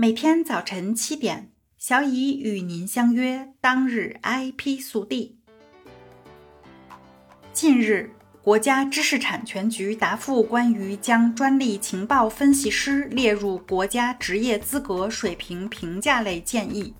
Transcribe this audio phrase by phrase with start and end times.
[0.00, 5.36] 每天早晨七点，小乙与您相约当日 IP 速递。
[7.52, 8.10] 近日，
[8.40, 16.94] 国家知识产权局答复关于将专利情报分析师列入国家职业资格水平评价类建议。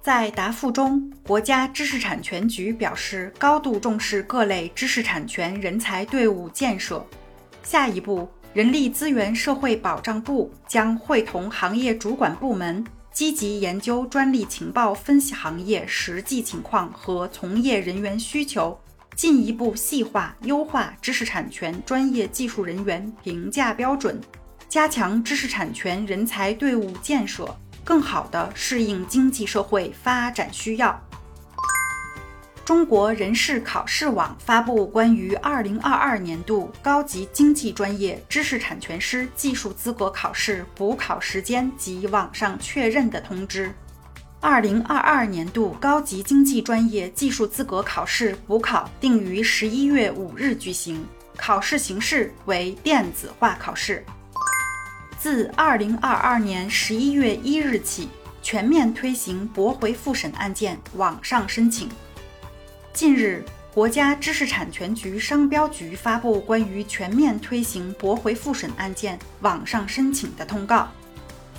[0.00, 7.04] 在答复中，国家知识产权局表示高度重视各类知识产权人才队伍建设。
[7.62, 8.26] 下一步。
[8.54, 18.80] 人力资源社会保障部将会同行业主管部门，积极研究专利情报分析行业实际情况和从业人员需求，
[19.14, 24.18] 进一步细化优化知识产权专业技术人员评价标准，
[24.66, 27.54] 加强知识产权人才队伍建设，
[27.84, 31.07] 更好地适应经济社会发展需要。
[32.68, 43.72] 中国人事考试网发布关于二零二二年度高级经济专业知识产权师技术资格考试补考时间及网上确认的通知。
[44.38, 51.02] 二零二二年度高级经济专业技术资格考试补考定于十一月五日举行，
[51.38, 54.04] 考试形式为电子化考试。
[55.18, 58.10] 自二零二二年十一月一日起，
[58.42, 61.88] 全面推行驳回复审案件网上申请。
[62.92, 70.88] 近日，国家知识产权局商标局发布关于全面推行驳回复审案件网上申请的通告，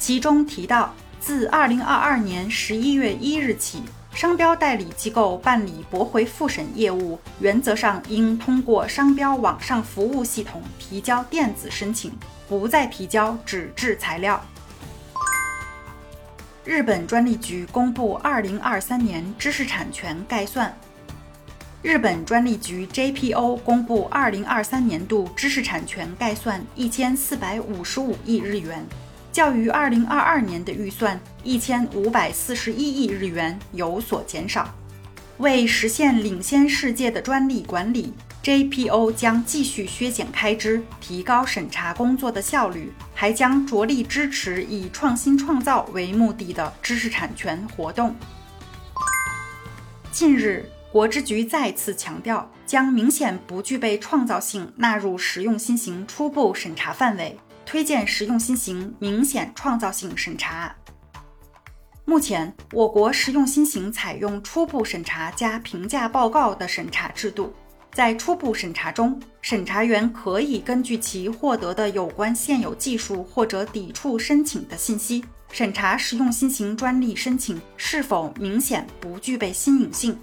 [0.00, 12.12] 其中提到，自二零二二年十一月一日起，商标代理机构办理驳回复审业务，原则上应通过商标网上服务系统提交电子申请，
[12.48, 14.44] 不再提交纸质材料。
[16.64, 20.76] 日本专利局公布二零二三年知识产权概算。
[21.80, 28.84] 日本专利局 JPO 公布二零二三年度知识产权概算一千四百五十五亿日元，
[29.30, 34.74] 较于二零二二年的预算一千五百四十一亿日元有所减少。
[35.38, 38.12] 为实现领先世界的专利管理
[38.42, 48.16] ，JPO 将继续削减开支，提高审查工作的效率，还将着力支持以创新创造为目的的知识产权活动。
[50.10, 50.68] 近日。
[50.90, 60.74] 国知局再次强调，将明显不具备创造性纳入实用新型初步审查范围，推荐实用新型明显创造性审查。
[62.06, 67.52] 目前，我国实用新型采用初步审查加评价报告的审查制度。
[67.92, 75.22] 在初步审查中，审查员可以根据其获得的有关现有技术或者抵触申请的信息，
[75.52, 80.18] 审查实用新型专利申请是否明显不具备新颖性。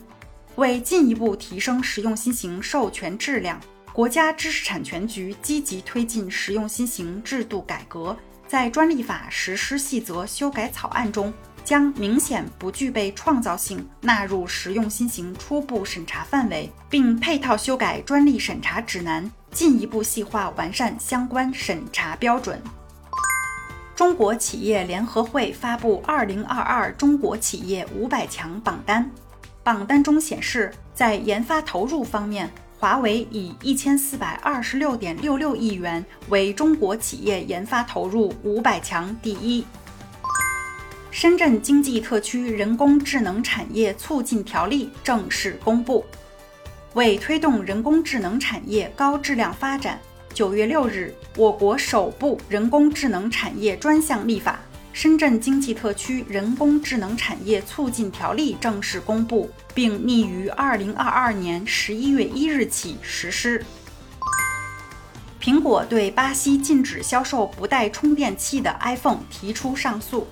[0.56, 3.60] 为进一步提升实用新型授权质量，
[3.92, 8.16] 国家知识产权局积极推进实用新型制度改革，
[8.48, 11.34] 在专利法实施细则修改草案中，
[11.66, 22.62] 将明显不具备创造性纳入实用新型初步审查范围，并配套修改专利审查指南，进一步细化完善相关审查标准。
[23.94, 29.04] 中国企业联合会发布《二零二二中国企业五百强榜单》。
[29.66, 39.66] 榜单中显示，在研发投入方面，华为以一千四百二十六点六六亿元为中国企业研发投入五百强第一。
[41.10, 46.06] 深圳经济特区人工智能产业促进条例正式公布，
[46.94, 50.00] 为推动人工智能产业高质量发展，
[50.32, 54.60] 九月六日，我国首部人工智能产业专项立法。
[54.96, 63.62] 深圳经济特区人工智能产业促进条例正式公布，并拟于二零二二年十一月一日起实施。
[65.38, 70.26] 苹果对巴西禁止销售不带充电器的 iPhone 提出上诉。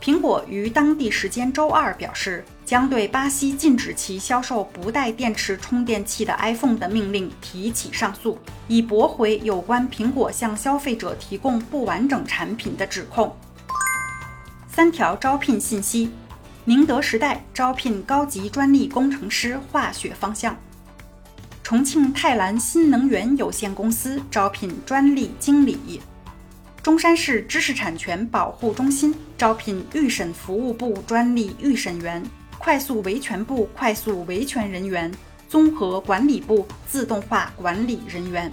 [0.00, 13.34] 苹果于当地时间周二表示，将对巴西禁止其销售不带电池充电器的 iPhone 的命令提起上诉，以驳回有关苹果向消费者提供不完整产品的指控。
[14.72, 16.10] 三条招聘信息：
[16.64, 20.54] 宁德时代招聘高级专利工程师化学方向；
[21.64, 25.74] 重庆泰兰新能源有限公司招聘专利经理；
[26.84, 32.22] 中山市知识产权保护中心招聘预审服务部专利预审员、
[32.56, 35.12] 快速维权部快速维权人员、
[35.48, 38.50] 综合管理部自动化管理人员。